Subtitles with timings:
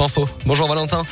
[0.00, 0.28] Info.
[0.46, 1.02] Bonjour Valentin.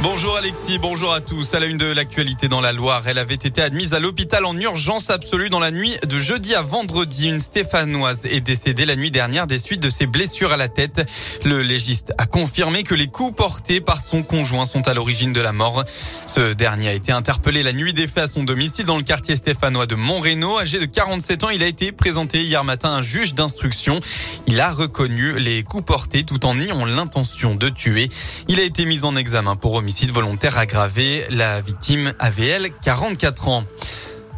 [0.00, 1.54] Bonjour Alexis, bonjour à tous.
[1.54, 4.56] À la une de l'actualité dans la Loire, elle avait été admise à l'hôpital en
[4.56, 7.28] urgence absolue dans la nuit de jeudi à vendredi.
[7.28, 11.04] Une Stéphanoise est décédée la nuit dernière des suites de ses blessures à la tête.
[11.44, 15.40] Le légiste a confirmé que les coups portés par son conjoint sont à l'origine de
[15.40, 15.82] la mort.
[16.28, 19.34] Ce dernier a été interpellé la nuit des faits à son domicile dans le quartier
[19.34, 20.60] stéphanois de Montréno.
[20.60, 23.98] Âgé de 47 ans, il a été présenté hier matin à un juge d'instruction.
[24.46, 28.08] Il a reconnu les coups portés tout en niant l'intention de tuer.
[28.46, 31.24] Il a été mis en examen pour homicide volontaire aggravé.
[31.30, 33.64] La victime avait, elle, 44 ans.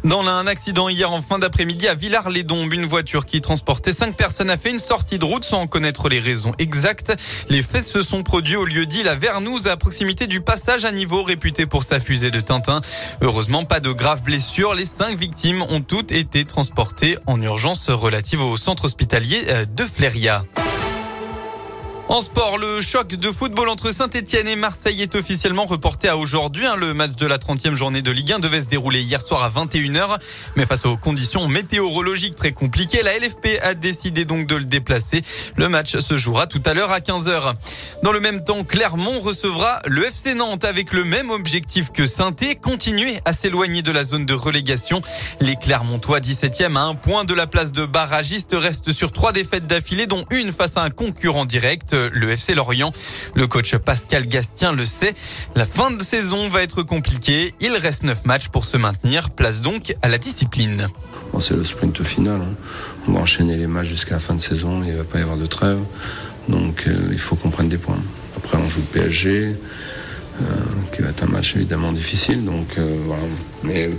[0.05, 4.49] Dans un accident hier en fin d'après-midi à Villars-les-Dombes, une voiture qui transportait cinq personnes
[4.49, 7.11] a fait une sortie de route sans en connaître les raisons exactes.
[7.49, 10.91] Les faits se sont produits au lieu dit la Vernouze à proximité du passage à
[10.93, 12.79] niveau réputé pour sa fusée de Tintin.
[13.19, 14.73] Heureusement, pas de graves blessures.
[14.73, 19.83] Les cinq victimes ont toutes été transportées en urgence relative au centre hospitalier euh, de
[19.83, 20.45] Fléria.
[22.11, 26.65] En sport, le choc de football entre Saint-Etienne et Marseille est officiellement reporté à aujourd'hui.
[26.65, 26.75] Hein.
[26.75, 29.49] Le match de la 30e journée de Ligue 1 devait se dérouler hier soir à
[29.49, 30.17] 21h.
[30.57, 35.21] Mais face aux conditions météorologiques très compliquées, la LFP a décidé donc de le déplacer.
[35.55, 37.53] Le match se jouera tout à l'heure à 15h.
[38.03, 42.31] Dans le même temps, Clermont recevra le FC Nantes avec le même objectif que saint
[42.59, 45.01] continuer à s'éloigner de la zone de relégation.
[45.39, 49.67] Les Clermontois 17e à un point de la place de barragiste restent sur trois défaites
[49.67, 52.91] d'affilée dont une face à un concurrent direct le FC Lorient.
[53.35, 55.13] Le coach Pascal Gastien le sait.
[55.55, 57.53] La fin de saison va être compliquée.
[57.59, 59.29] Il reste neuf matchs pour se maintenir.
[59.29, 60.87] Place donc à la discipline.
[61.39, 62.41] c'est le sprint final.
[62.41, 62.55] Hein.
[63.07, 64.81] On va enchaîner les matchs jusqu'à la fin de saison.
[64.83, 65.79] Il ne va pas y avoir de trêve.
[66.51, 68.01] Donc euh, il faut qu'on prenne des points.
[68.37, 69.55] Après, on joue le PSG.
[70.41, 70.45] Euh,
[70.93, 72.39] qui va être un match évidemment difficile.
[72.77, 72.83] Euh.
[73.63, 73.89] Mais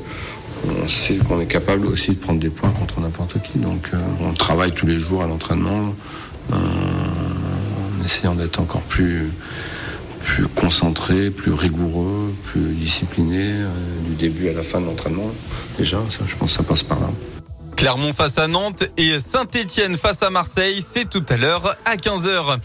[0.67, 3.59] on sait qu'on est capable aussi de prendre des points contre n'importe qui.
[3.59, 5.95] Donc on travaille tous les jours à l'entraînement
[8.05, 9.31] essayant d'être encore plus,
[10.57, 13.55] concentré, plus rigoureux, plus discipliné
[14.09, 15.31] du début à la fin de l'entraînement.
[15.79, 17.11] Déjà, je pense que ça passe par là.
[17.83, 22.61] Clermont face à Nantes et Saint-Étienne face à Marseille, c'est tout à l'heure à 15h.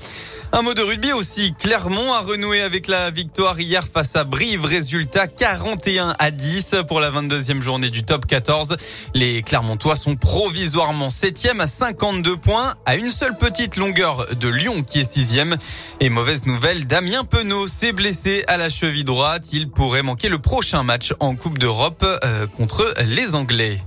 [0.51, 1.55] Un mot de rugby aussi.
[1.59, 4.63] Clermont a renoué avec la victoire hier face à Brive.
[4.65, 8.77] Résultat 41 à 10 pour la 22e journée du top 14.
[9.15, 14.83] Les Clermontois sont provisoirement 7e à 52 points à une seule petite longueur de Lyon
[14.83, 15.57] qui est 6e.
[15.99, 19.45] Et mauvaise nouvelle, Damien Penaud s'est blessé à la cheville droite.
[19.51, 23.81] Il pourrait manquer le prochain match en Coupe d'Europe euh, contre les Anglais.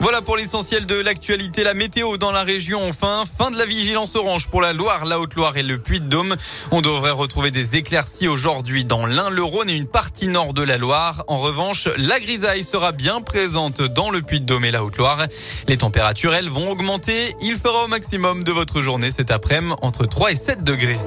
[0.00, 1.62] Voilà pour l'essentiel de l'actualité.
[1.62, 3.24] La météo dans la région, enfin.
[3.38, 6.36] Fin de la vigilance orange pour la Loire, la Haute-Loire et le Puy-de-Dôme.
[6.70, 10.62] On devrait retrouver des éclaircies aujourd'hui dans l'Ain, le Rhône et une partie nord de
[10.62, 11.24] la Loire.
[11.28, 15.26] En revanche, la grisaille sera bien présente dans le Puy-de-Dôme et la Haute-Loire.
[15.68, 17.34] Les températures, elles, vont augmenter.
[17.42, 19.50] Il fera au maximum de votre journée cet après-midi
[19.82, 20.98] entre 3 et 7 degrés.